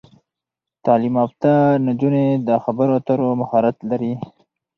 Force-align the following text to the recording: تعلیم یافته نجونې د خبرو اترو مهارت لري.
تعلیم 0.85 1.13
یافته 1.21 1.51
نجونې 1.87 2.25
د 2.47 2.49
خبرو 2.63 2.91
اترو 2.99 3.27
مهارت 3.41 3.77
لري. 3.89 4.13